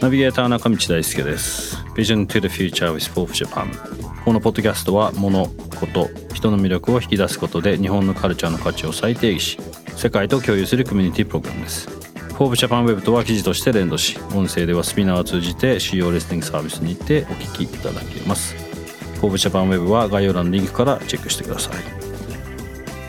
[0.00, 1.76] ナビゲーター中道大輔です。
[1.96, 3.66] Vision to the Future with Forbes Japan
[4.24, 9.58] このポッドキャストは物事人の魅力を引き出すことで日本のカルチャーの価値を再定義し
[9.96, 11.88] 世界と共有するコミュニティプログラムです。
[11.88, 18.54] Forbes JAPAN ウェブとは記事として連動し音声ではスピナーを通じて主要リスニングサービスにてお聞きいただけます。
[19.16, 22.01] Forbes JAPAN ウェブは概要欄のリンクからチェックしてください。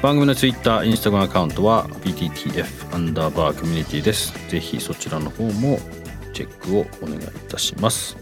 [0.04, 4.34] 番組のツイッター、インスタグラムアカウントは VTTF アンダーバーコミュニティです。
[4.50, 5.80] ぜひそちらの方も
[6.34, 8.18] チェックをお願いいたします。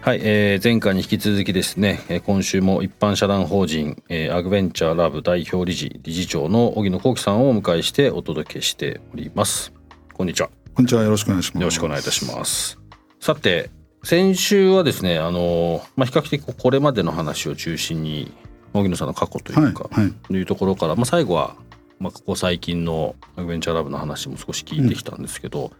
[0.00, 9.74] はい、えー、前回に引き続きですね、え今週も一般社団法人、えー、アグベンチャーラブ代表理事理事長の荻野幸喜さんをお迎えしてお届けしております。
[10.14, 10.48] こんにちは。
[10.74, 11.02] こんにちは。
[11.02, 11.60] よろしくお願いします。
[11.60, 12.78] よろしくお願いいたします。
[13.20, 13.68] さて
[14.04, 18.32] 先週はですねあのまあ比較的これまでの話を中心に
[18.72, 21.56] 荻野さんの過去というか、はいはい、というところから、まあ、最後は、
[21.98, 25.70] まあ、ここ最近のアグベンチャーラブの話も少し聞いてきたんですけど、うん。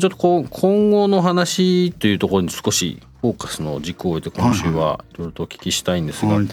[0.00, 6.44] ちょっとこう今後の話というところに少しフォーカスの軸を置いて今週はいろいろとお聞きしたいんですが、はい。
[6.44, 6.48] はい、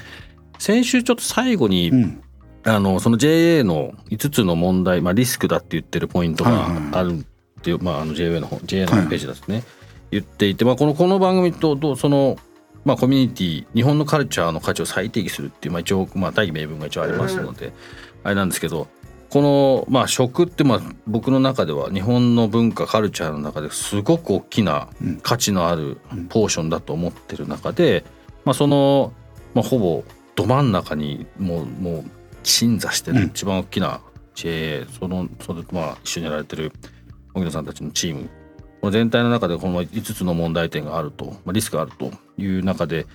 [0.59, 2.21] 先週ちょっと最後に、うん、
[2.63, 9.65] あのその JA の5つの問題、まあ、リスクだって言ってるポイントがあるっていう、まあ、あの JA の JA のホームページですね、はい、
[10.11, 12.37] 言っていて、まあ、このこの番組とどその
[12.87, 17.73] まあ、コミュニティ日本のカルチャーの価値を再定義するっていう、まあ、一応、まあ、大義名分が一応ありますので、
[18.23, 18.87] あれなんですけど
[19.29, 24.87] この、まあ、食ってまあ僕の中では日本の文化カルチャーの中ですごく大きな
[25.21, 25.97] 価値のある
[26.29, 28.05] ポーションだと思ってる中で、
[28.45, 29.11] まあ、その、
[29.53, 32.03] まあ、ほぼど真ん中にもうもう
[32.43, 33.99] 鎮座してる一番大きな
[34.33, 36.71] JA、そのそれとまあ一緒にやられてる
[37.33, 38.29] 荻野さんたちのチーム
[38.81, 43.07] この全体の中でこの5つの問題点があると、まあ、リスクがあるという中で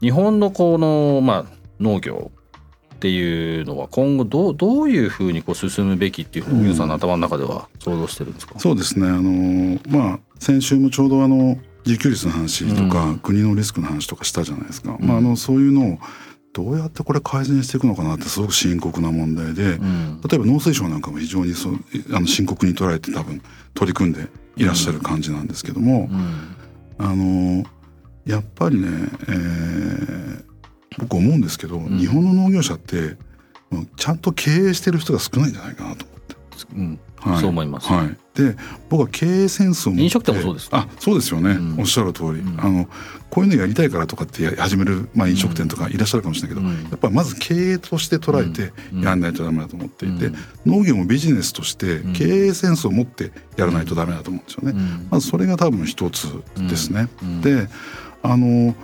[0.00, 2.30] 日本のこの、まあ、農業
[2.94, 9.08] っていうのは今後どうどういうふうにこう進むべきっていうふうに皆さんの頭の中では想像してるんですか、そうですね。
[9.08, 11.56] あのまあ先週もちょうどあの
[11.86, 15.98] 自給率の話とか、うん、国のリスクの話とかしたじゃないですか、うん、まあ、あのそういうのを
[16.52, 21.78] どうやってこれ改善していくのかなってすごく深刻な問題で、うん、例えば農水省なんかも非常にそう
[22.12, 23.40] あの深刻に捉えて多分
[23.74, 24.26] 取り組んで
[24.58, 26.10] いらっしゃる感じなんですけども、
[26.98, 27.64] あの
[28.26, 28.88] やっぱりね、
[29.28, 30.44] えー、
[30.98, 33.16] 僕思うんですけど、うん、日本の農業者って
[33.96, 36.36] ちゃんと経営してる人が少ないんじゃないかなと思って。
[36.74, 38.56] うんはい、そう思います、はい、で
[38.88, 42.88] 僕は経営センスを飲食店もそうです、あそうですよね、うん、おっしゃる通り、うん、あの
[43.30, 50.30] こういうのやりたいからとかって始める、まあ、飲食店とかいらっしゃるかもしれないけど、うん、やっぱりまず経営として捉えてやらないとダメだと思っていて、
[50.64, 57.08] 農業もビジネスとして経営センスを持ってやらないとダメだと思うんですよね、まずそれが多分一つですね、
[57.42, 57.68] で
[58.22, 58.74] あの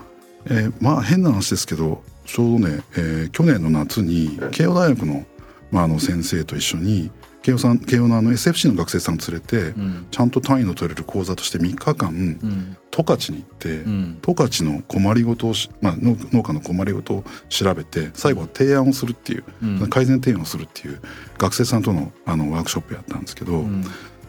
[0.46, 5.24] えー、まあ変な話ですけどちょうどね、えー、去年の夏に慶応大学の,、
[5.70, 7.10] まあ、あの先生と一緒に
[7.44, 21.02] 慶応さん慶応のあの SFC の学生さんを連れて、うん、ちゃんと単位の取れる講座として3日間、うん、十勝に行って、うん、十勝の困りごとを、まあ、農農家の困りごとを調べて最後は提案をするっていう、うん、改善提案をするっていう
[21.36, 23.64] 学生さんとのあのワークショップやったんですけど、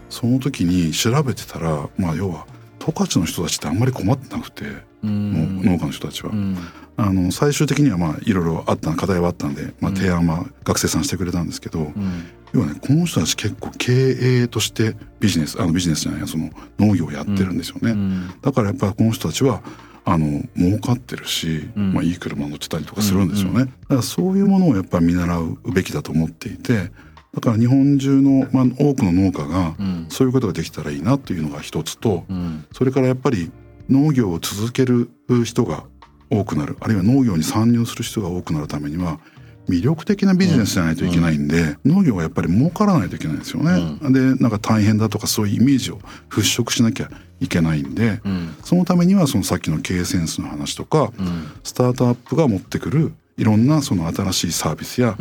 [0.09, 2.45] その時に調べてたら、まあ、要は
[2.79, 4.65] 十勝の人たちってあんまり困ってなくて、
[5.03, 6.31] 農家の人たちは。
[6.97, 11.93] あの最終的にはまあいろいろあった課題はあったんで、まあ、提案は学生さんしてくれたんですけど、うん、
[12.53, 19.61] 要はねこの人たち結構経営としてビジネスあのビジネスじゃないその農業をやってるんですよね、うん、だからやっぱりこの人たちは
[20.05, 26.91] あの儲かってるし、うん、まあ、いい車乗ってたりとかするんですよね、だからそういうものをやっぱり見習うべきだと思っていて
[27.33, 29.75] だから日本中の、まあ、多くの農家が
[30.09, 32.23] そういうことができたらいいなというのが一つと、
[32.71, 33.51] それからやっぱり
[33.89, 35.09] 農業を続ける
[35.43, 35.83] 人が
[36.39, 36.77] 多くなる。
[36.79, 39.19] あるいは農業に参入する人が多くなるためには
[39.69, 43.97] 魅力的なビジネスじゃないといけないんで、うん、農業はやっぱり儲からないといけないんですよね。
[44.01, 45.99] うん、でなんか大変だとかそういうイメージを
[46.29, 47.09] 払拭しなきゃ
[47.39, 51.11] いけないんで、うん、そのためにはそのさっきの経営センスの話とか、
[51.63, 55.17] スタートアップが持ってくるいろんなその新しいサービスや、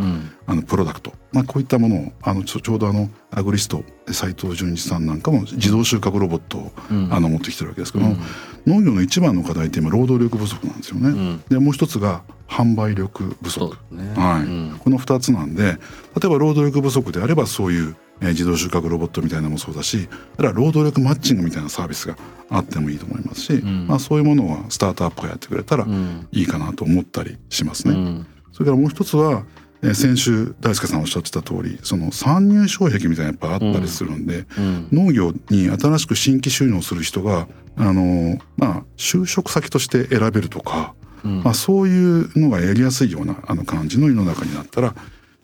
[0.47, 1.13] あのプロダクト。
[1.33, 8.19] まあ、こういったものをあのちょうどあのアグリスト斉藤純一さんなんかも自動収穫ロボットを、うん、あの持ってきてるわけですけど、うん、
[8.67, 11.09] 農業の一番の課題って今労働力不足なんですよね。
[11.09, 15.77] うん、でもう一つが販売力不足、ね、はい、この2つなんで例
[16.25, 20.09] えば労働力不足であればそういうえー、自動収穫ロボットみたいなのもそうだし
[20.39, 22.17] あるいは労働力マッチングみたいなサービスが
[22.51, 25.87] あってもいいと思いますし、うん、まあ、そういうものはスタートアップがやってくれたら
[26.33, 27.95] いいかなと思ったりしますね。
[27.95, 29.45] うん、それからもう一つは
[29.85, 34.65] えー、先週大輔さんおっしゃってた通りその参入障壁みたいなやっぱあったりするんで、うん。
[34.65, 37.47] うん、農業に新しく新規収納する人が
[37.77, 44.95] あのまあ就職先として選べるとか、うん、まあ、そういうのがやりやすいようなあの感じの世の中になったら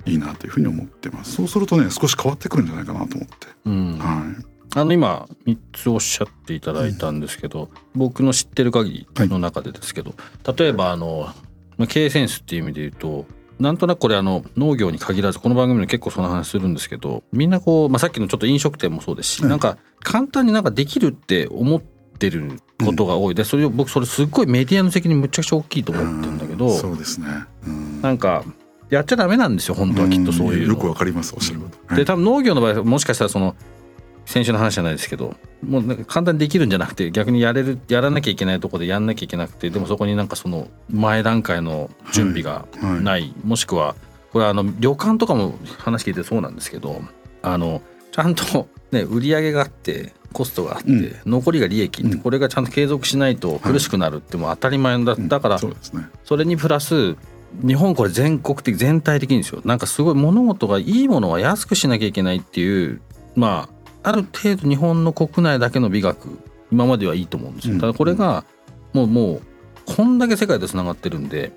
[0.06, 1.32] いいなというふうに思ってます。
[1.32, 3.46] そうするとね少し変わってくるんじゃないかなと思って、
[4.02, 4.44] はい。
[4.76, 10.14] あの今3つおっしゃっていただいたんですけど、僕の知ってる限りの中でですけど、
[10.56, 11.34] 例えばあの
[11.88, 13.26] 経営センスっていう意味で言うと
[13.58, 23.34] なんとなくこれあの農業に限らずこの番組で結構その話するんですけどみんなこう、まあ、さっきのちょっと飲食店もそうですし、なんか簡単になんかできるって思ってることが多い。
[23.34, 27.26] でそれを僕それすっごいメディアの責任むちゃくちゃ大きいと思ってるんだけど、そうですね、
[28.02, 28.44] なんか
[28.90, 33.56] やっちゃダメなんですよ本当はきっとそういうよくわかりますおっしゃること、で多分農業の場合はもしかしたらその
[34.26, 35.34] 先週の話じゃないですけど
[35.66, 43.02] もうなんか簡単にできるんじゃなくて逆にやれるやらなきゃいけないとこでやんなきゃいけなくてでもそこになんかその前段階の準備がない、はい。
[43.02, 43.96] はい、もしくは
[44.32, 47.02] これあの旅館とかも話聞いてそうなんですけど
[47.42, 47.82] あの
[48.12, 57.16] ちゃんと、ね、売り上げがあってコストがあって、うん、残りが利益ってこれがちゃんと継続しないと苦しくなるっても当たり前だ、だから、それにプラス
[57.66, 59.60] 日本これ全国的全体的にですよ。
[59.64, 63.00] なんかすごい物事がいいものは安くしなきゃいけないっていう
[63.34, 63.68] ま
[64.02, 66.38] あある程度日本の国内だけの美学
[66.72, 67.78] 今まではいいと思うんですよ。
[67.80, 68.44] ただこれが
[68.92, 69.42] もうもう
[69.84, 71.52] こんだけ世界とつながってるんで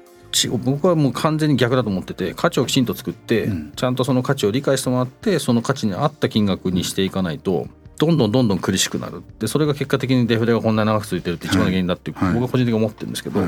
[0.63, 7.67] 僕はもう完全に逆だと思ってて価値をきちんと作って、ちゃんとその価値を理解してもらってその価値に合った金額にしていかないと
[8.05, 9.23] どんどんどんどん苦しくなる。
[9.39, 13.39] でそれが結果的にデフレがこんな長く続いてるって一番の原因だって、僕は個人的に思ってるんですけど、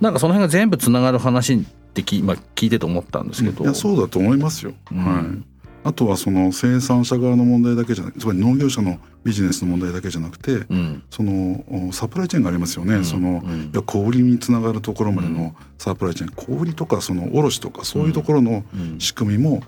[0.00, 1.58] なんかその辺が全部つながる話っ
[1.92, 5.44] てき、まあ、聞いてて思ったんですけど、いやそうだと思いますよ、はい。
[5.82, 16.34] あとはその生産者側の問題だけじゃなくつまり農業者のビジネスの問題だけじゃなくて、うん、そのサプライチェーンがありますよね、うん、その、うん、いや小売りにつながるところまでのサプライチェーン。
[16.34, 18.64] 小売りとかその卸とかそういうところの
[18.98, 19.62] 仕組みも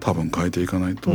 [0.00, 1.10] 多分変えていかないと、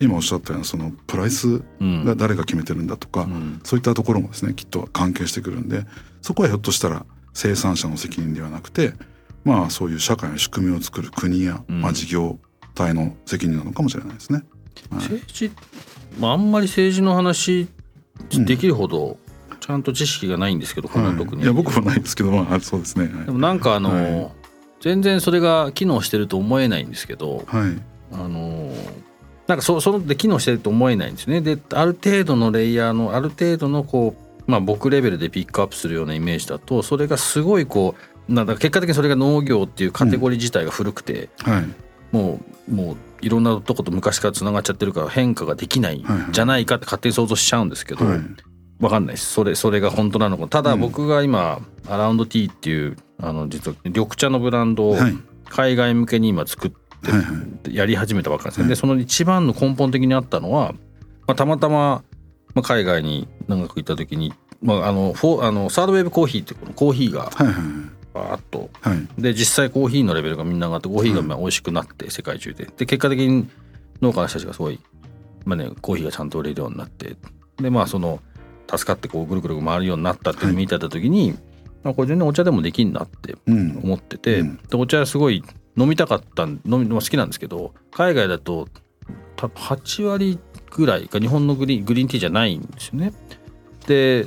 [0.00, 3.28] 今おっしゃったようなそのプライスが誰が決めてるんだとか、
[3.64, 5.84] そういったところもですねきっと関係してくるんで
[6.22, 7.04] そこはひょっとしたら
[7.34, 8.94] 生産者の責任ではなくて
[9.44, 12.38] まあそういう社会の仕組みを作る国や、まあ、事業
[12.74, 14.42] 体の責任なのかもしれないですね。
[14.90, 15.50] はい、政治、
[16.18, 17.68] まあ、あんまり政治の話
[18.30, 19.18] できるほど
[19.60, 24.32] ちゃんと知識がないんですけど、うん、この特に、い、や僕もないですけどまあそうですね、はい、でもなんかあの、はい、
[24.80, 27.82] 全然それが機能してると思えないんですけど、はい、
[28.12, 28.72] あの
[29.50, 31.40] なんかそそので機能してると思えないんですね。
[31.40, 34.14] である程度のレイヤーのある程度のこ
[34.46, 37.96] うまあ僕レベルでピックアップするようなイメージだとそれがすごいこ
[38.28, 41.64] うなんだ結果的にそれが農業っていうカテゴリー自体が古くて、うんはい、
[42.12, 48.18] もうもういろんなとこと昔からつながっちゃってるから変化ができないじゃないかって勝手に想像しちゃうんですけど、はい、
[48.78, 49.32] 分かんないです。
[49.32, 50.46] それそれが本当なのか。
[50.46, 54.96] ただ僕が今、うん、アラウンドティーっていうあの実は緑茶のブランドを
[55.48, 56.70] 海外向けに今作っ
[57.00, 60.72] てやり始めたばっかりですね、でその一番の根本的にあったのは、
[61.26, 62.04] まあ、たまたま、
[62.54, 64.32] まあ、海外に長く行った時に、
[64.62, 67.54] まあ、あのフォあのサードウェーブコーヒーっていうこのコーヒーが、はいはい
[68.12, 72.64] バーッと、はい、で実際コーヒーのレベルがみんな上がってコーヒーがまあ美味しくなって世界中で。
[72.64, 73.48] で結果的に
[74.00, 74.80] 農家の人たちがすごい、
[75.44, 77.16] まあね、コーヒーがちゃんと売れるようになって。
[77.58, 78.20] でまあその
[78.68, 81.34] 助かってこうぐるぐる回るようになったっていうのを見てた時に、
[81.82, 85.44] はい、これ全然お茶でもできんなって思ってて、うん、でお茶すごい
[85.80, 88.68] 飲みたかった飲み好きなんですけど海外だと
[89.36, 90.38] 多分8割
[90.70, 93.12] ぐらいが日本のグリグリーンティーじゃないんですよね。
[93.86, 94.26] で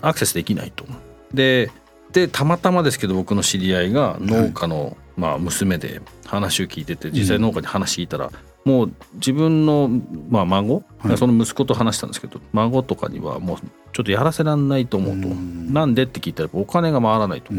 [0.00, 0.84] アクセスできないと。
[1.32, 1.70] で
[2.12, 8.30] でたまたまですけど僕の知り合いが農家の、まあ、娘で話を聞いてて実際農家に話聞いたら、
[8.64, 9.90] もう自分の、
[10.28, 13.56] まあ、孫、はい、その息子と話したんですけど孫とかにはもう
[13.92, 17.56] ちょっとやらせらんないと思うと、なんでって聞いたらお金が回らないと、っ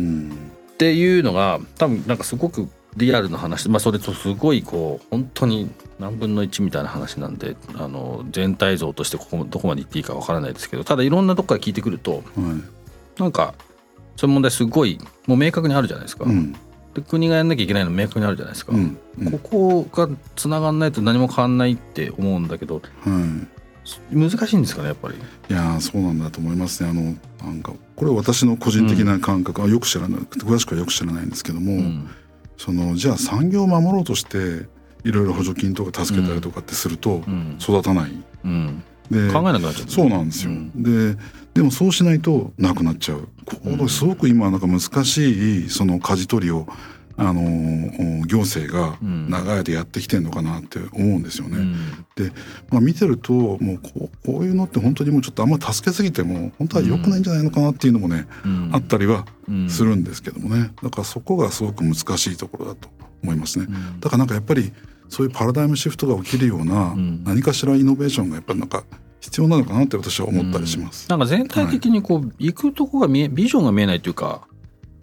[0.78, 12.20] ていうのが多分なんかすごくリアルな話まあそれとすごいこう本当に何分の1みたいな話なんであの全体像としてここどこまで言っていいかわからないですけどただいろんなとこから聞いてくると、は
[13.18, 13.54] い、なんか
[14.16, 16.26] そういう問題すごいもう明確にあるじゃないですか。
[16.26, 16.54] うん、
[16.94, 18.72] で国がやんなきゃいけないの明確にあるじゃないですか。
[18.74, 22.82] うんうん、ここがつながんないと何も変わんないって思うんだけど、
[24.12, 25.16] 難しいんですかねやっぱり。
[25.16, 26.90] いやそうなんだと思いますね。
[26.90, 27.16] あの
[27.52, 31.82] なんかこれは私の個人的な感覚はよく知らない詳しくはよく知らないんですけども、
[32.58, 34.68] そのじゃあ産業を守ろうとして
[35.04, 37.22] いろいろ補助金とか助けたりとかってすると
[37.60, 38.12] 育たない、
[38.44, 41.18] うん、で考えなくなっちゃう、そうなんですよ、で
[41.54, 43.28] でもそうしないとなくなっちゃう。
[43.46, 46.68] ここすごく今なんか難しいその舵取りを
[47.18, 51.58] あの行政が長い間やってきてるのかなって思うんですよね。
[51.58, 51.76] うん、
[52.16, 52.32] で、
[52.70, 59.26] まあ、見てるともうこうこういうのって本当にもうちょっとあんま助けすぎても本当は良くないんじゃないのかなっていうのもね、うん、あったりは
[59.70, 60.72] するんですけどもね。
[60.84, 62.90] だからそこがすごく難しいところだと
[63.24, 63.68] 思いますね。
[64.00, 64.74] だからなんかやっぱり
[65.08, 68.84] そういうパラダイムシフトが起きるような何かしらイノベーションがやっぱりなんか
[69.20, 71.10] 必要なのかなって私は思ったりします。
[71.10, 74.48] なんか全体的にこう、はい、行くとこが見えビジョンが見えないというか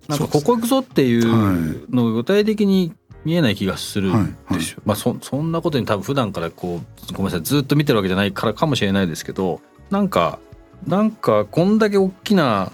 [0.08, 2.92] なんかここ行くぞっていうのが具体的に
[3.24, 4.82] 見えない気がするんですよ。
[4.84, 6.80] まあそそんなことに多分普段からこ
[7.10, 10.38] うごめんなさいずっと見てるわけじゃないからかもしれないですけどなんか
[10.86, 12.72] なんかこんだけ大きな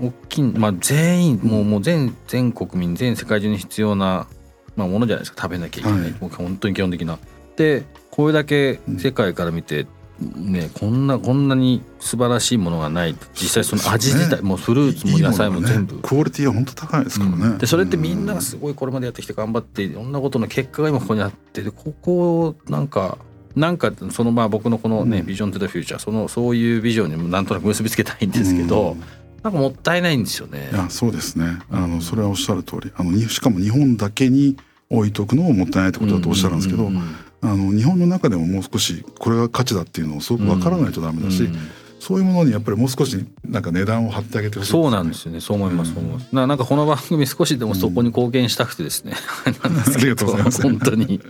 [0.00, 4.26] 大きいまあ全員もうもう全全国民全世界中に必要な、
[4.76, 5.42] まあ、ものじゃないですか。
[5.42, 7.18] 食べなきゃいけない、はい、もう本当に基本的な。
[7.56, 9.86] でこれだけ世界から見て
[10.20, 23.16] ね、こんなこんなに素晴らしいものがない実際その味自体、ね、もうフルーツも野菜も全部、ね、クオリティは本当高いですからね、うん、でそれってみんながすごいこれまでやってきて頑張っていろんなことの結果が今ここにあってでここなんか
[23.56, 29.00] なんかそのまあ僕のこのね、うん、ビジョン・トゥ・ザ・フューチャーそのそういうビジョンにもなんとなく結びつけたいんですけど、うん、
[29.42, 30.68] なんかもったいないんですよね。
[30.70, 31.58] いやそうですね。
[31.70, 32.92] あのそれはおっしゃる通り。
[32.94, 34.56] あのしかも日本だけに
[34.90, 41.54] 置いとくのももったいないってことだとおっしゃるんですけど、うんうんうんあの日本の中でももう少しこれが価値だっていうのをすごく分からないとダメだし、うん。
[41.54, 41.60] うん、
[41.98, 45.40] そういうものにやっぱりもう少しなんか値段を張ってあげてほしい、ね、そうなんですよね。
[45.40, 49.14] そう思います、うん、ななんかこの番組少しでもそこに貢献したくてですね、
[49.46, 50.60] うん、ありがとうございます。
[50.62, 51.20] 本当に。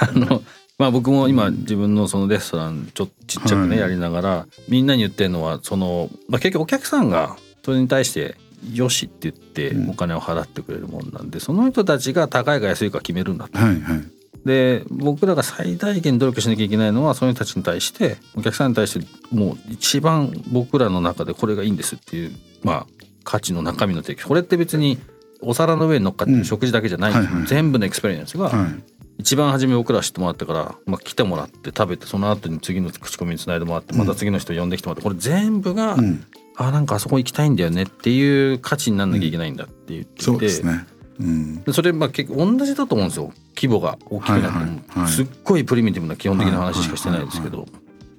[0.00, 0.42] あの
[0.76, 8.34] まあ僕も今自分のそのレストランちょっちっちゃくね、やりながらみんなに言ってるのはその、まあ、結局お客さんがそれに対して
[8.72, 13.58] よしって言ってお金を払ってくれるもんなんで、その人たちが高いか安いか決めるんだと。
[13.58, 14.04] はいはい
[14.44, 22.32] で僕らが最大限努力しなきゃいけないのはその人たちに対してお客さんに対してもう一番僕らの中でこれがいいんですっていう
[22.62, 22.86] まあ
[23.24, 24.28] 価値の中身の提供。
[24.28, 24.98] これって別に
[25.40, 28.82] お皿の上に乗っかってる食事だけじゃない、うんはいはい、全部のエクスペリエンスが、はい、
[29.18, 36.24] 一番初め僕ら知ってもらってから、まあ、来てもらって食べてその後に次の口コミにつないでもらってまた次の人呼んできてもらってこれ全部が、うん、
[36.56, 43.32] あなんかあそこ行きたいんだよねっていう価値にならなきゃいけないんだって言っていて、うん、そうん、それまあ結構同じだと思うんですよ。
[43.54, 47.66] 規模が大きくなっても、はいはいはい、すっごいプリミティブな基本的な話しかしてないですけど、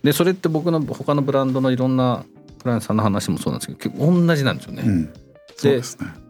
[0.04, 2.26] でそれって僕の他のブランドのいろんな
[2.60, 4.84] クライアントさんの話もそうなんですけど結構同じなんですよね。
[4.86, 5.14] うん。
[5.62, 5.84] で、ね、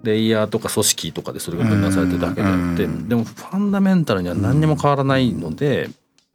[0.04, 5.90] レイヤーとか組織とかでそれが分断されてるだけであってでもファンダメンタルには何にも変わらないので、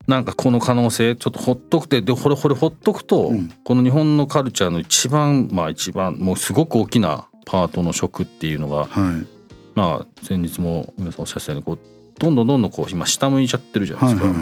[0.09, 3.33] なんかこの可能性ちょっとほっとくてでこれこれほっとくと、
[3.63, 9.27] この日本のカルチャーの一番まあ一番もうすごく大きなパートの食っていうのが、はい、
[9.81, 11.79] まあ先日も皆さんおっしゃってたようにこう
[12.21, 14.35] どんどんどんどんこう今下向いちゃってるじゃないですか、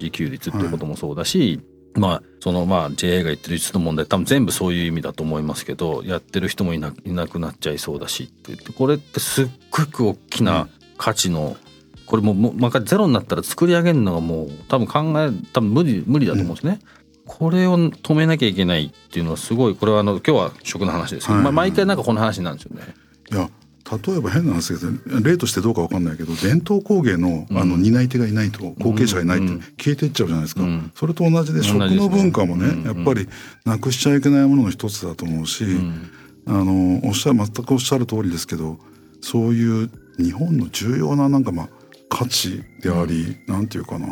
[0.00, 1.60] 自給率っていうこともそうだし、
[1.94, 10.68] はい、まあそのまあ JA が言ってる率の問題多分全部そういう意味だと思いますけどやってる人もいないなくなっちゃいそうだしって言ってこれってすっごく大きな
[10.98, 11.56] 価値の、
[12.04, 16.80] これももまあゼロになったら作り上げるのがもう多分考え多分無理無理だと思うんですね。
[16.82, 22.82] うんこれを止めなきゃいけないっていうのはすごいこれはあの今日は食の話ですけど、はいはい、まあ、毎回なんかこの話なんですよね。
[23.30, 23.48] いや
[23.90, 33.28] 例えば変な話ですけど例としてどうか分かんないけど伝統工芸のあの担い手がいないと後継者がいないって消えていっちゃうじゃないですか、うん、それと同じで食の文化もね、ね、やっぱり
[33.64, 36.10] なくしちゃいけないものの一つだと思うし、うん、
[36.46, 38.78] あのおっしゃる全くおっしゃる通りですけど
[39.20, 41.68] そういう日本の重要ななんかまあ
[42.08, 44.06] 価値であり、うん、なんていうかな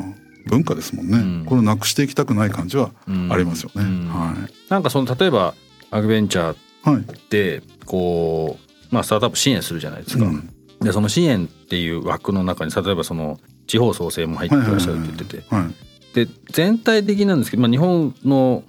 [0.46, 3.82] 文化ですもんね、うん、これをなくしていきたくない感じはありますよね。
[4.08, 5.54] はい、なんかその例えば
[5.90, 10.24] アグベンチャーでこうまあ、スタートアップ支援するじゃないですか。
[10.24, 18.64] うん、でその支援っていう枠の中に例えばその地方創生も入ってらっしゃるって言ってて、で全体的なんですけど、まあ、日本の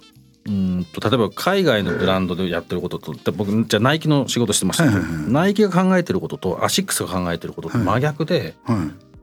[0.46, 4.84] うんと例えば海外のブランドでやってることと僕じゃあナイキの仕事してました。
[4.84, 8.54] けど、ナイキが考えてることとアシックスが考えてることと真逆で、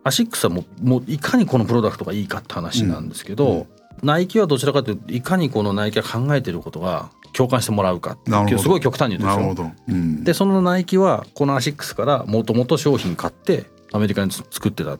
[0.03, 3.67] アシックスはもうもういかにこのプロダクトがいいかって話なんですけど、
[4.03, 8.17] ナイキはどちらかというといかにこのナイキが考えてることが共感してもらうか
[8.59, 14.93] すごい極端に言うと、うん、でそのナイキはこのアシックスからもともと商品買ってアメリカに作ってた。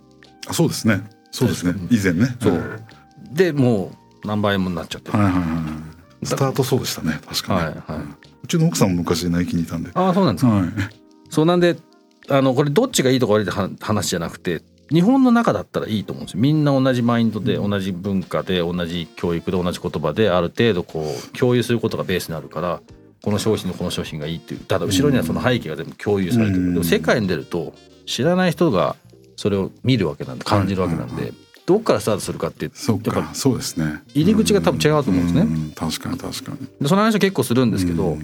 [0.47, 1.01] あそうですね。
[1.31, 1.73] そうですね。
[1.91, 2.27] 以前ね。
[2.41, 2.81] そう。
[3.31, 3.91] でも
[4.23, 7.19] う何倍もになっちゃってはいはいはいスタートそうでしたね。
[7.27, 8.03] 確かに、はいはい、
[8.43, 9.91] うちの奥さんも昔ナイキにいたんで。
[9.93, 10.69] ああそうなんですか、はい、
[11.29, 11.77] そうなんで
[12.29, 16.39] あのこれどっちがいいとか悪いって話じゃなくて日本の中だったらいいと思うんですよ。
[16.39, 22.82] みんな同じマインドで同じ文化で同じ教育で同じ言葉である程度こう共有することがベースになるから
[23.24, 27.74] この商品のこの商品がいいっていうただ後ろにはその背景が全部共有されてる、でも世界に出ると
[28.06, 28.96] 知らない人が
[29.36, 31.34] それを見るわけなんで感じるわけなんで、
[31.65, 33.32] どっからスタートするかってそうか。
[33.34, 34.01] そうですね。
[34.13, 35.74] 入り口が多分違うと思うんですね。
[35.75, 36.67] 確かに確かに。
[36.79, 38.15] でその話は結構するんですけど、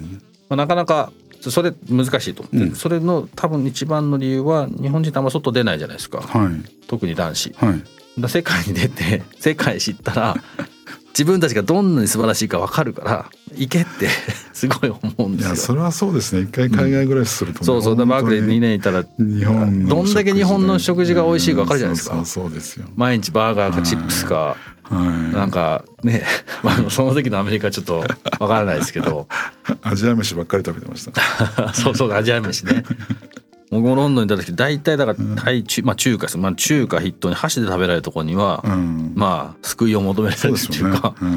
[0.48, 1.12] まあ、なかなか
[1.50, 7.54] それ難しいと思って、うん、それの多分一番の理由は日本人ってあんま外出ないじゃないですか、はい、特に男子。
[7.56, 10.36] はい、だ世界に出て世界知ったら
[11.14, 14.08] 自分たちがどんなに素晴らしいか分かるから行けって
[14.52, 15.48] すごい思うんですよ。
[15.54, 16.42] いやそれはそうですね。
[16.42, 17.96] 一回海外暮らしすると、うん、そうそう。
[17.96, 22.24] だマークで2年いたら日本どんだけ日本の食事が美味しいか分かるじゃないですか。
[22.24, 22.86] そうですよ。
[22.96, 26.24] 毎日バーガーかチップスか、はい、なんかね、
[26.62, 28.04] まあ、その時のアメリカちょっと
[28.38, 29.28] 分からないですけど
[29.82, 31.72] アジア飯ばっかり食べてました。
[31.72, 32.84] そうそうアジア飯ね。
[33.70, 41.36] 僕 もロンドンにいた時大体だからタイ中、まあ、中華です、まあ、中華筆頭に箸で食べられるところには、うん、まあ救いを求められるっていうかそう、ね。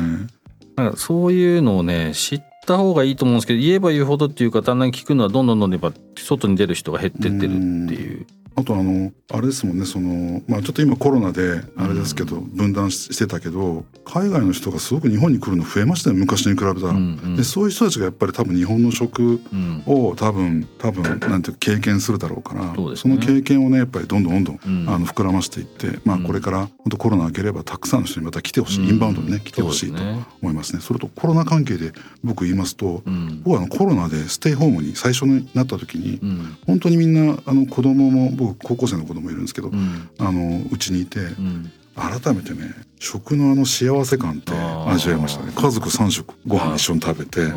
[0.78, 8.28] うん、かそういうのをね知った方がいいと思うんですけど言えば言うほどっていうかだんだん聞くのはどんどんどんどんやっぱ外に出る人が減ってってるっていう。
[8.58, 19.42] あとあのあれですもんねその、まあ、ちょっと今コロナであれですけど、分断してたけど海外の人がすごく日本に来るの増えましたよ昔に比べたら、うんうん、でそういう人たちがやっぱり多分日本の食
[19.86, 30.02] を多分多分なんていう経験するだろうから、そね、その経験をねやっぱりどんどんどんどん、うん、あの膨らましていって、まあ、これから本当コロナ明ければたくさんの人にまた来てほしい、うん、インバウンドにね来てほしいと
[30.42, 30.82] 思いますね。
[30.82, 31.92] それとコロナ関係で
[32.24, 33.04] 僕言いますと、
[33.44, 36.20] 僕はあのコロナでステイホームに最初になった時に、
[36.66, 45.52] 本当にみんなあの子供も僕高校生の子供もいるんですけど、うん、あのうちにいて、うん、改めてね食のあの幸せ感って味わいましたね。
[45.56, 47.52] 家族3食ご飯一緒に食べて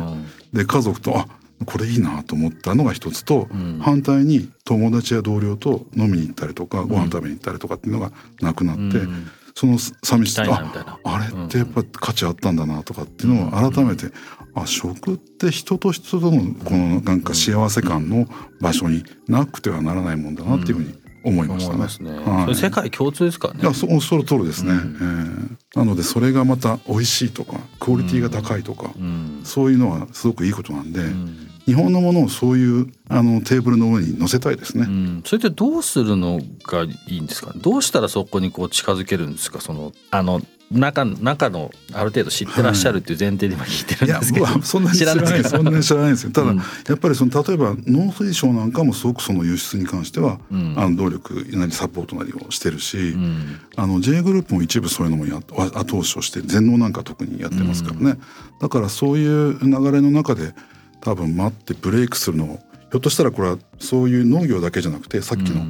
[0.53, 1.27] で家族とあ
[1.65, 10.71] これいいなと思ったのが一つと、うん、反対に友達や同僚と飲みに行ったりとかご飯食べに行ったりとかっていうのがなくなって、うん、その寂しさあ
[11.03, 14.07] あれってやっぱ価値あったんだなとかっていうのを改めて、
[14.55, 18.27] あ食って人と人とのこのなんか幸せ感の
[18.59, 22.11] 場所になくてはならないもんだなっていうふうに思いましたね。
[22.11, 22.19] ね。
[22.19, 23.61] はい、世界共通ですからね。
[23.61, 34.87] いやそその通りですね、うん、えー、なのでそれがまた美味しいとかクオリティが高いとか、うん、そういうのはすごくいいことなんで、うん、日本のものをそういうあのテーブルの上に乗せたいですね。
[35.25, 37.53] それってどうするのがいいんですか？
[37.55, 39.61] どうしたらそこにこう近づけるんですか？
[39.61, 40.41] そのあの
[40.71, 45.43] 中中のある程度知ってらっしゃるっていう前提で今聞いてるんですけど、はい、いやそんなに知らない。
[45.43, 46.31] そんなに知らないですよ。
[46.31, 55.41] ただ、うん、やっぱりその例えば農水省なんかもすごくその輸出に関しては、うん、あの努力なりサポートなりをしてるし、うん、あの J グループも一部そういうのもや
[55.73, 58.17] 後押しをして全農なんか特にやってますからね、
[58.61, 60.53] だからそういう流れの中で
[61.01, 62.59] 多分待ってブレイクするのを
[62.91, 65.63] ひょっとしたらこれはそういう農業だけじゃなくてさっきの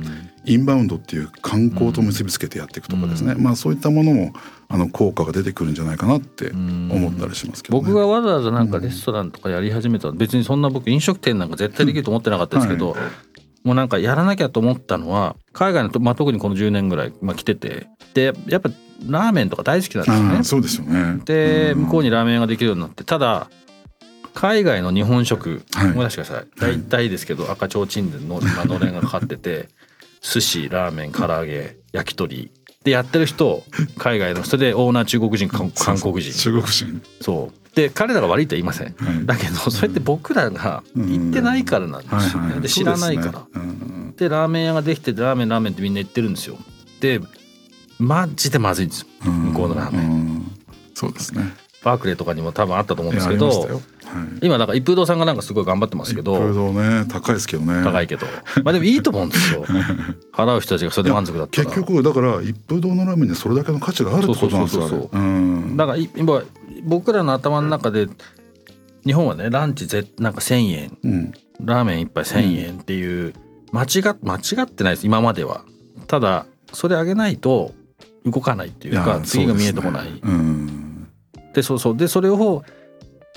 [0.43, 4.33] インバウンドっていう観光と結びつけてやっていくとかですね、まあそういったものも
[4.69, 13.01] あの効果が出てくるんじゃないかなって思ったりしますけど、ね、僕がわざわざなんかレストランとかやり始めた別にそんな僕飲食店なんか絶対できると思ってなかったですけど、はい、
[13.63, 17.87] もうなんかやらなきゃと思ったのは海外の、まあ、特にこの10年ぐらい、まあ、来てて。
[18.13, 18.69] でやっぱ
[19.07, 20.43] ラーメンとか大好きなんですね。
[20.43, 21.21] そうですよね。
[21.25, 23.03] で向こうにラーメン屋ができるようになって。
[23.03, 23.49] ただ
[24.33, 26.47] 海外の日本食、はい、思い出してください。
[26.59, 29.69] 大体ですけど赤ちょうちんでの、 まあのれんがかかってて
[30.21, 32.51] 寿司ラーメン唐揚げ焼き鳥。
[32.83, 33.63] でやってる人
[33.99, 36.33] 海外の人でオーナー中国人韓国人。
[36.33, 37.01] 中国人。
[37.21, 37.75] そう。
[37.75, 43.47] で彼らが悪いとは言いません、はい、だけどそれって僕らが行ってないからなんですよね、で知らないから、
[44.17, 46.57] でラーメン屋ができてラーメンラーメンってみんな言ってるんですよ。
[46.99, 47.21] で
[47.97, 49.31] マジでまずいんですよ。
[49.31, 50.51] 向こうのラーメン。
[50.95, 51.53] そうですね。
[51.83, 53.79] バークレーとかにも多分あったと思うんですけど、はい、
[54.41, 56.35] 今なんか一風堂さんがなんかすごい頑張ってますけど。
[56.35, 57.83] 一風堂ね高いですけどね。
[57.83, 58.25] 高いけど。
[58.63, 59.65] まあでもいいと思うんですよ。
[60.33, 61.69] 払う人たちがそれで満足だったら。
[61.69, 65.09] 結局だから一風堂のラーメンにそれだけの価値があるってことなんですよ
[65.75, 66.41] だから今
[66.83, 68.07] 僕らの頭の中で
[69.05, 71.31] 日本はねランチぜなんか1,000円、うん、
[71.63, 73.33] ラーメン一杯1,000円っていう
[73.71, 73.87] 間違
[74.21, 75.63] 間違ってないです今までは。
[76.07, 77.73] ただそれ上げないと
[78.25, 81.07] 動かないっていうか次が見えてこない、うん。
[81.53, 81.97] でそうそう。
[81.97, 82.63] でそれを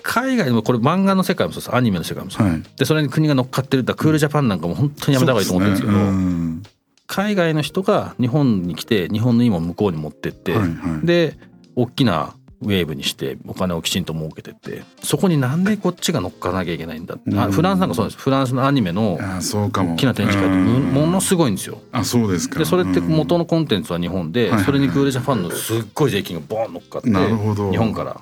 [0.06, 1.74] 海外のこれ漫画の世界もそうです。
[1.74, 6.62] アニメの世界もそう、はい、でそれに国が乗っかってるクールジャパンなんかも本当にやめた方がいいと思ってるんですけど、ね、
[7.06, 11.38] 海外の人が日本に来て日本のいいもの向こうに持ってって、はいはい、で
[11.74, 18.18] 大きなウェーブにしてお金をきちんと儲けてってそこになんでこっちが乗っかなきゃいけないんだって、うん、フランスなんかそうです。
[18.18, 21.78] フランスのアニメの大きな展示会ってものすごいんですよ。
[21.92, 22.58] あそうですか。
[22.58, 28.20] でそれって元のコンテンツは日本で、それにクールジャパンのすっごい税金がボーン乗っかって日本から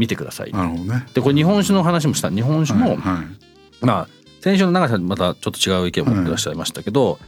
[0.00, 0.52] 見てください。
[0.52, 2.30] なるほどね、でこれ日本酒の話もした。
[2.30, 4.08] 日本酒も、はいはい、まあ
[4.40, 7.18] 先週の長さんまたちょっと違う意見を持ってらっしゃいましたけど、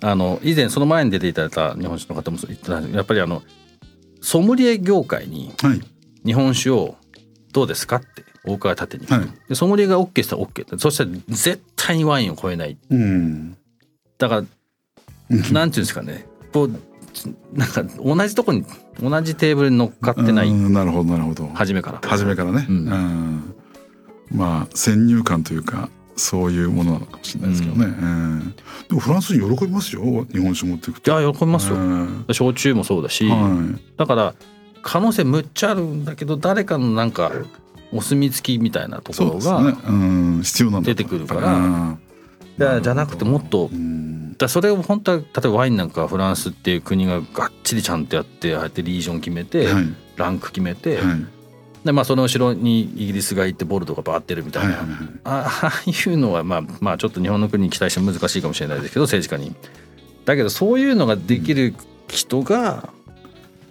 [0.00, 3.42] あの以前その前に出ていただいた日本酒の方も言ってたんですやっぱりあの
[4.22, 5.52] ソムリエ業界に
[6.24, 6.96] 日本酒を
[7.52, 13.56] どうですかってお伺い立てに、はい、でソムリエが OK したら OK そしたら絶対にワインを超えない、うん、
[14.16, 14.44] だから
[15.28, 16.26] なんていうんですかね。
[16.52, 16.70] こう
[17.52, 18.64] なんか同じとこに
[19.00, 21.48] 同じテーブルに乗っかってないなるほどなるほど。
[21.54, 22.00] 初めから。
[22.08, 23.54] 初めからね、うん、
[24.30, 28.54] まあ先入観というかそういうものなのかもしれないですけどね、うん、
[28.88, 30.02] でもフランスに喜びますよ。
[30.32, 31.20] 日本酒持っていくと。
[31.20, 31.76] いや喜びますよ、
[32.32, 34.34] 焼酎もそうだし、はい、だから
[34.82, 37.32] 可能性むっちゃあるんだけど誰かのなんか
[37.92, 39.74] お墨付きみたいなところが、
[40.42, 41.96] 必要なん出てくるか
[42.58, 43.70] ら、じゃなくてもっと、
[44.38, 49.84] だそれを本当は例えばワインなんかフランスっていう国ががっちりちゃんとやってああやってリージョン決めて、はい、
[50.16, 51.26] ランク決めて、はい、
[51.84, 59.54] でまあその後ろにイギリスが行ってボルドがバーってるみたいな、はいはいはい、ああいうのはまあまあちょっと日本の国に期待して難しいかもしれないですけど政治家に。
[60.24, 61.74] だけどそういうのができる
[62.06, 62.92] 人が、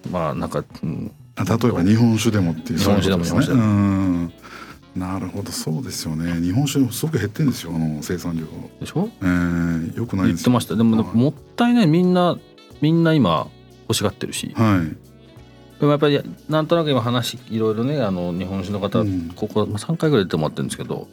[0.06, 4.32] うん、まあなんか、うん、例えば日本酒でもっていう日本酒でも日本酒でも。
[4.98, 6.42] なるほどそうですよね。
[6.42, 8.46] 日本酒すごく減ってんですよあの生産量。
[8.80, 10.76] でしょ、えー、よくない言ってました。
[10.76, 12.38] でも、はい、もったいないみんな
[12.82, 13.48] みんな今
[13.88, 21.08] 欲しがってるし、はい、でもやっぱりなんとなく今話いろいろねあの日本酒の方、うん、ここ3回ぐらい出てもらってるんですけど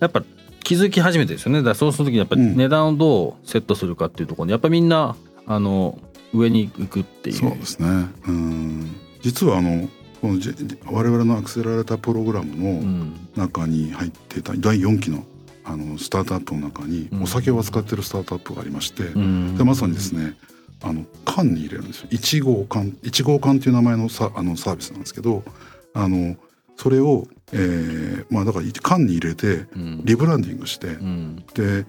[0.00, 0.22] やっぱ
[0.62, 1.58] 気づき始めてですよね。
[1.58, 5.16] だからそうする時にやっぱり値段をどうセットするかっていうところにやっぱりみんな
[5.46, 5.98] あの
[6.34, 7.36] 上に行くっていう。
[7.36, 7.88] そうですね。
[8.26, 8.96] うん。
[9.22, 9.88] 実はあの
[10.20, 10.40] この
[10.90, 15.24] 我々のアクセラレータープログラムの中に入ってた第4期の
[15.64, 20.34] あのスタートアップの中にお酒を扱ってるスタートアップがありまして、でまさにですね
[20.82, 22.08] あの缶に入れるんですよ。
[22.10, 25.42] 1号缶1号缶っていう名前のサあのサービスなんですけど
[25.92, 26.36] あの
[26.76, 29.66] それを、えー、まあだから缶に入れて
[30.04, 31.84] リブランディングして、うん、で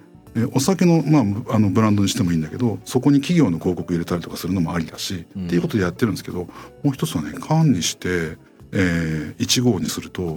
[0.52, 6.46] お酒の,、まあ、あのブランドにしてもいいんだけどそこに企業の広告入れたりとかするのもありだし、うん、っていうことでやってるんですけども
[6.84, 8.36] う一つはね缶にして、
[8.72, 10.36] えー、1号にすると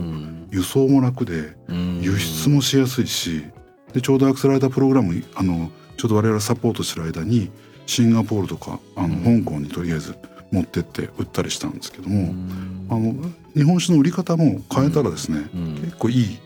[0.52, 1.56] 輸送も楽で
[2.02, 3.44] 輸出もしやすいし
[3.94, 7.52] でちょうどアクセラレータープログラムあのちょうど我々サポートしてる間に
[7.86, 10.16] シンガポールとかあの、香港にとりあえず
[10.52, 12.34] 持ってって売ったりしたんですけども、
[12.90, 13.14] あの
[13.54, 15.50] 日本酒の売り方も変えたらですね、
[15.82, 16.40] 結構いい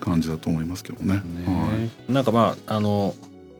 [0.00, 1.14] 感じだと思いますけどね。
[1.14, 1.68] ねは
[2.08, 3.14] い、なんかまああの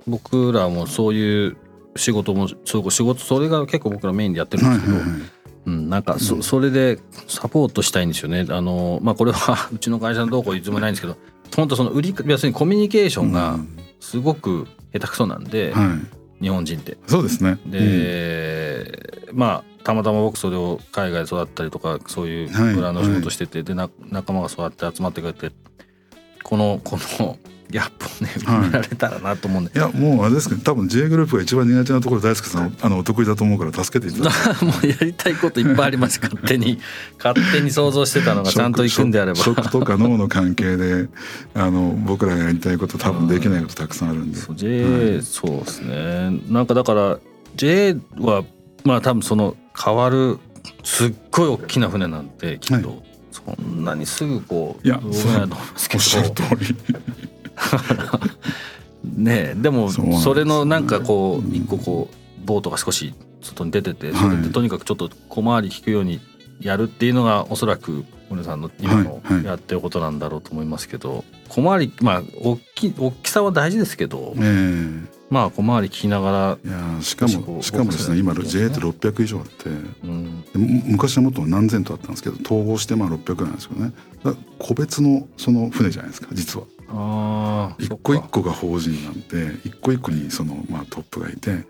[0.06, 1.56] 僕らもそういう
[1.96, 5.20] 仕事もそう仕事それが結構僕らメインでやってるんですけど、はいはいはい、
[5.66, 6.98] うん、なんかそ,、それで
[7.28, 8.46] サポートしたいんですよね。
[8.48, 11.16] あのまあこれは うちの会社のどうこういつもないんですけど
[11.54, 13.58] 本当その売り要するにコミュニケーションが
[14.00, 16.08] すごく下手くそなんで、うん、
[16.40, 16.96] 日本人って。
[17.06, 17.58] そうですね。
[17.66, 23.74] で、うん、まあたまたま僕それを海外で育ったりとかそういうブランド仕事してて、はい、で
[24.10, 25.52] 仲間がそうやって集まってくれて
[26.42, 27.38] このこの
[27.70, 34.30] ギャップをね埋められたらなと思うんで、はい、いやもうあれですけど多分 J グループが一番苦手なところ大輔さんあのお得意だと思うから助けていただ
[34.62, 36.20] もうやりたいこといっぱいあります。
[36.20, 36.78] 勝手に
[37.22, 39.38] 勝手に想像してたのがちゃんといくんであれば。
[39.38, 41.08] 食とか脳の関係で
[41.54, 46.40] あの僕らがやりたいこと多分できないことたくさんあるんで、そう J、はい、そうですね。
[46.48, 47.18] なんかだから
[47.56, 48.44] J は
[48.84, 50.38] まあ多分その変わる
[50.82, 55.98] すっごい大きな船なんてきっと、はいそんなにすぐこういや動けないと思いますけど。
[55.98, 56.76] おっしゃる通り。
[59.04, 66.20] ねでもそれのなんかこう一個こうボートが少し外に出ててそれでとにかくちょっと小回り利くように
[66.60, 79.68] やるっていうのがおそらく森さんの今のやってることなんだろうと思いますけど小回りまあ大き大きさは大事ですけど、えー、まあ小回り聞きながらいやしかもしかもですね今 J って600以上あって、
[80.04, 83.92] うん、昔はもっと何千とあったんですけど統合してまあ600なんですよね。
[84.58, 86.66] 個別のその船じゃないですか実は。
[86.92, 91.64] あ一個一個が法人なんで一個一個にそのまあトップがいて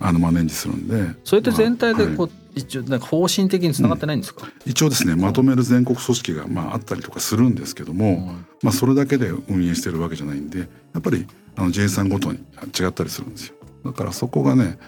[0.00, 1.14] あのマネージするんで。
[1.24, 2.32] それって全体でこう、まあはい。
[2.54, 10.66] 一応なんか方針的につながってないんですか、うん、一応ですねまとめる全国組織がまああったりとかするんですけども、うん、まあそれだけで運営してるわけじゃないんでや
[10.98, 12.38] っぱりあの J さんごとに
[12.78, 13.54] 違ったりするんですよ。
[13.86, 14.78] だからそこがね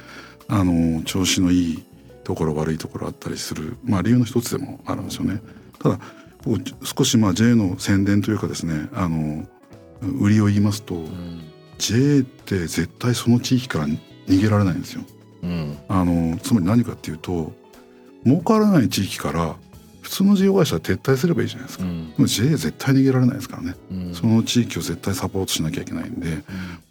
[0.49, 1.85] あの調子のいい
[2.25, 5.41] ところ悪いところあったりする、まあ、理由の一つでもあるんですよね。
[5.79, 5.99] ただ
[6.83, 9.47] 少しまあ J の宣伝というかですねあの
[10.21, 11.41] 売りを言いますと、うん、
[11.79, 13.99] J って絶対その地域から逃
[14.41, 15.03] げられないんですよ。
[15.43, 17.53] うん、あのつまり何かっていうと
[18.25, 19.57] 儲からない地域から
[20.01, 26.43] 普通の事業会社は撤退すればいいじゃないですか、うん、でも JA 絶対逃げられないですからね、うん、その地域を絶対サポートしなきゃいけないんで、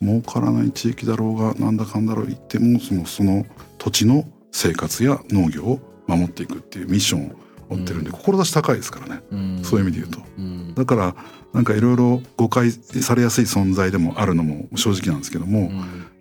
[0.01, 3.45] うん、儲からない地域だろうがなんだかんだろう言ってもそのその
[3.77, 9.23] 土地の生活や農業を守っていくっていうミッションを持ってるんで、志高いですからね、
[9.63, 11.15] そういう意味で言うと、だから
[11.53, 15.71] なんかいろいろ誤解されやすい存在でもあるのも正直なんですけども、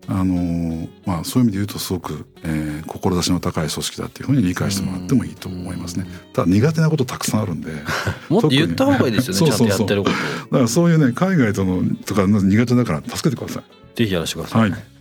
[0.09, 6.07] あのまあ、そういう意味で言うとすごく、えー、志の高い組織だっていうふうに理解してもらってもいいと思いますね。
[6.33, 7.71] ただ苦手なことたくさんあるんで
[8.29, 9.89] もっと言った方がいいですよねそうそうそう。
[9.89, 10.13] だか
[10.59, 13.63] らそういうね海外とのとか苦手だから助けてください。
[13.97, 14.71] ぜひやらせてください。
[14.71, 14.92] はい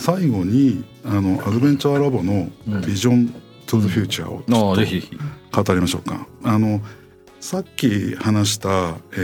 [0.00, 2.48] 最後にあのアドベンチャーラボの
[2.86, 3.34] ビジョン
[3.66, 6.26] トゥ the future をちょっと語りましょうか。
[6.42, 6.80] あの
[7.38, 9.16] さっき話した、え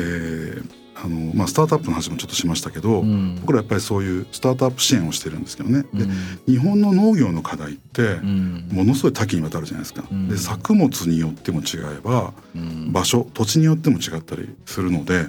[0.60, 6.06] ーあのまあ、スタートアップの話もちょっとしましたけど、うん、僕らやっぱりそういうスタートアップ支援をしてるんですけどね、で
[6.46, 8.16] 日本の農業の課題って
[8.70, 10.04] ものすごい多岐にわたるじゃないですか。
[10.28, 12.32] で作物によっても違えば、
[12.88, 15.26] 場所土地によっても違ったりするので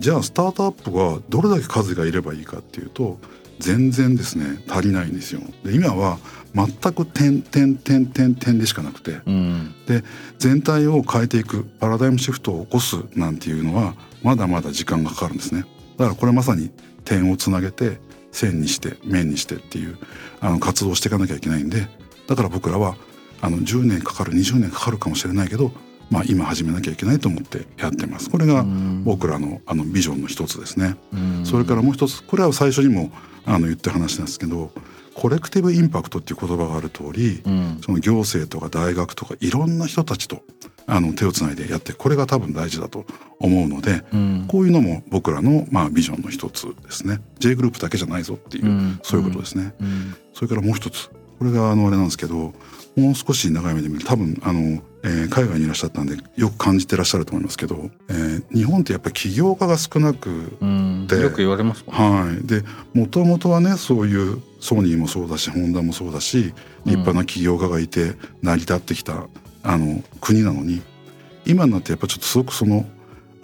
[0.00, 3.18] じゃあスタートアップはどれだけ数がいればいいかっていうと
[3.58, 5.40] 全然ですね足りないんですよ。
[5.64, 6.18] で今は
[6.54, 10.04] 全く点点点点点でしかなくて、うん、で
[10.38, 15.64] 全体を変えていくパラダイムシフトを起こすなんていうのはまだまだ時間がかかるんですね。
[15.96, 16.70] だからこれまさに
[17.04, 17.98] 点をつなげて
[18.32, 19.98] 線にして面にしてっていう
[20.40, 21.88] あの活動をしていかなきゃいけないんで
[22.26, 22.96] だから僕らは
[23.40, 25.70] あの10年かかる20年かかるかもしれないけど
[26.10, 28.30] まあ、今始めなきゃいけないと思ってやってます。
[28.30, 28.64] これが
[29.04, 30.96] 僕らのあのビジョンの一つですね。
[31.44, 33.10] それからもう一つこれは最初にも
[33.46, 34.70] あの言った話なんですけど
[35.14, 40.42] コレクティブインパクトっていう言葉がある通り、うん、その行政とか大学とかいろんな人たちと
[40.86, 43.06] あの手をつないでやってこれが多分大事だと
[43.38, 47.20] 思うので、うん、こういうのも僕らのまあビジョンの一つですね。
[47.38, 49.74] J グループだけじゃないぞっていう、うん、そういうことですね、
[50.34, 51.10] それからもう一つ。
[51.38, 52.52] これがあのあれなんですけど
[52.96, 60.56] もう少し長い目で見る多分あのえー、海外にいらっしゃったんでよく感じてらっしゃると思いますけど、えー、日本ってやっぱり起業家が少なく
[61.08, 62.46] てよく言われます、ね、はい。
[62.46, 62.62] で
[62.94, 66.54] もともとはねそういうソニーもそうだしホンダもそうだし
[66.86, 69.26] 立派な起業家がいて成り立ってきた
[69.62, 70.80] あの国なのに
[71.44, 72.86] 今になってやっぱちょっとすごくその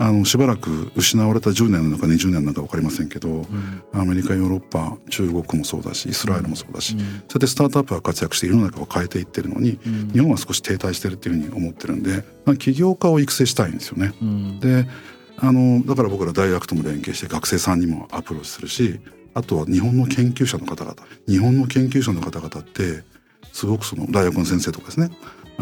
[0.01, 14.15] あのしばらく失われた10年なのか20年なのか分かりませんけど、うん、アメリカヨーロッパ中国もそうだしイスラエルもそうだし、うん、そうやってスタートアップが活躍して世の中を変えていってるのに、うん、日本は少し停滞してるっていうふうに思ってるんで、まあ、起業家を育成したいんですよね。
[14.61, 14.89] で
[15.37, 19.01] あのだから僕ら大学とも連携して学生さんにもアプローチするし
[19.35, 20.97] あとは日本の研究者の方々。
[21.29, 23.05] 日本の研究者の方々って
[23.53, 25.11] すごくその大学の先生とかですね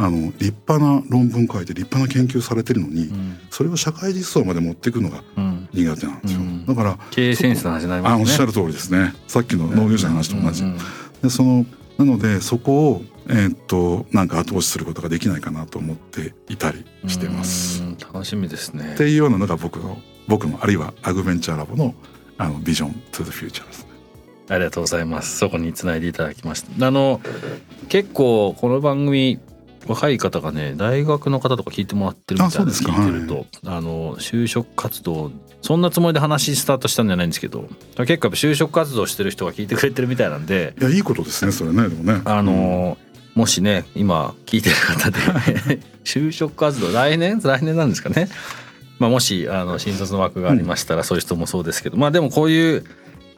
[0.01, 5.25] あの立派な論文書いて立派な研究されてるのに、うん、それを社会実装まで持っていくのが
[5.73, 8.19] 苦手なんですよ、うん、だから経営センスの話になりますね。
[8.19, 9.13] あおっしゃる通りですね。
[9.27, 10.63] さっきの農業者の話と同じ、
[11.23, 11.67] でその
[11.99, 17.83] なのでそこをえー、っとなんか後押しすることができないかなと思っていたりしてます。
[18.01, 18.95] 楽しみですね。
[18.95, 21.95] っていうようなのが僕の僕のあるいはアグベンチャーラボの
[22.39, 23.89] あのビジョントゥザフューチャーですね。
[24.49, 25.39] ありがとうございます。
[25.39, 26.87] そこにつないでいただきました。
[26.87, 27.21] あの
[27.89, 29.41] 結構この番組
[29.87, 35.31] 若い方がね大学の方とか聞いてもらってるみたいな聞いてると、はい、あの就職活動
[35.63, 42.23] そんなつもりで話スタートしたんじゃないんですけど結構就職活動してる人が聞いてくれてるみたいなんでいやいいことですねそれねでもね。
[42.25, 42.97] あの、
[43.35, 45.19] うん、もしね今聞いてる方で
[46.05, 47.41] 就職活動来年？
[47.41, 48.29] 来年なんですかね？
[48.99, 52.85] まあもしあの新卒の枠がありましたら、そういう人もそうですけどまあでもこういう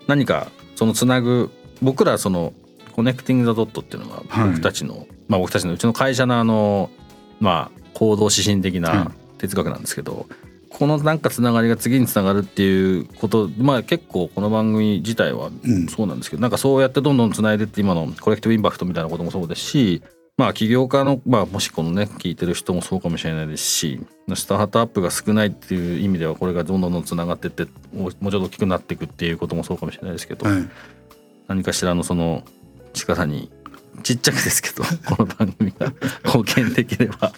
[0.06, 1.50] 何かそのつなぐ
[1.82, 2.52] 僕らその
[2.92, 6.90] コネクティング・ザ・ドットっていうのは僕たちの、はい、まあ僕たちのうちの会社のあの
[7.38, 10.26] まあ行動指針的な哲学なんですけど、はい、
[10.68, 15.50] このなんかつながりが次につながるっていうことまあ結構この番組自体は
[15.88, 20.02] そうなんですけど、うん、なんかそうやってどんどんつないでって今のコレクティブインパクトみたいなこともそうですし
[20.36, 24.00] まあ起業家の、まあ、もしこのね聞いてる人もそうかもしれないですし
[24.34, 30.68] スタートアップが少ないっていう意味ではこれがどんどんどんつながってってもうちょっと大きくなっていくっていうこともそうかもしれないですけど、はい、
[31.46, 32.42] 何かしらのその
[32.94, 33.50] 力に
[34.00, 35.92] ちっちゃくですけど この番組が
[36.24, 37.32] 貢献できれば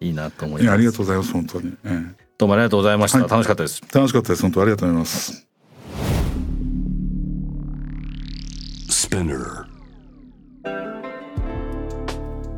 [0.00, 0.72] いいなと思います。
[0.72, 3.82] ありがとうございます本当に、ええ、どうもありがとうございました、はい、楽しかったです。
[3.92, 5.46] 楽しかったです本当ありがとうございます。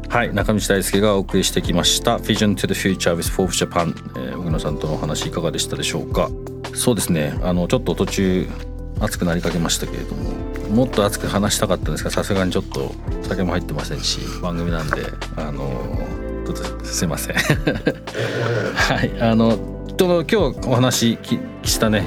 [0.09, 6.29] はい中道大輔がお送りしてきました「Vision to the Future with Forbes Japan」えー、小野さんとのお話いかがでしたでしょうか。
[6.75, 8.49] そうですねあのちょっと途中
[9.01, 15.03] 熱くなりかけましたけれどももっと熱く話したかったんですがさすがにちょっと酒も入ってませんし番組なんで
[15.37, 15.69] あの
[16.47, 17.37] ちょっとすいません。
[18.75, 19.59] はいあの
[19.99, 21.19] 今日お話
[21.63, 22.07] したね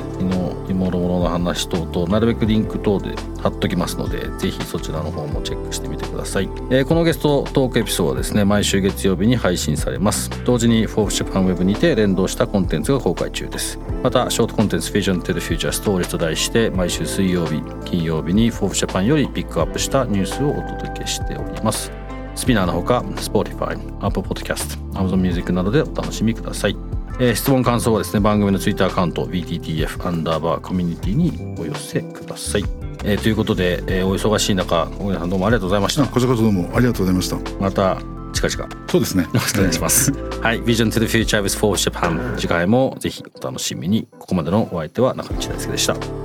[0.74, 10.30] もろもろの話等々なるべくリンク等で貼っときますのでぜひそちらの方もチェックしてみてください、えー、このゲストトークエピソードはですね毎週月曜日に配信されます。
[10.46, 13.80] 同時に Forbes JAPAN ウェブにて連動したコンテンツが公開中です。
[14.04, 21.92] またショートコンテンツ Vision to the Future Stories と題して毎週水曜日金曜日に Forbes JAPAN よりピックアップしたニュースをお届けしております。
[22.36, 26.95] スピナーのほか Spotify、Apple Podcast、Amazon Music などでお楽しみください。
[27.20, 32.64] えー、質問感想はですね番組のツイッターアカウント VTTF アンダーバーコミュニティにお寄せください、
[33.04, 36.06] えー、ということで、えー、お忙しい中小倉さんどうもありがとうございました。
[36.06, 37.38] こちらこそどうもありがとうございました。
[37.60, 37.98] また
[38.34, 38.70] 近々。
[38.90, 39.24] そうですね。
[39.24, 40.62] よろしくお願いします、はい。
[40.62, 44.08] Vision to the Future with Forbes Japan 次回もぜひお楽しみに。
[44.20, 46.25] ここまでのお相手は中道大輔でした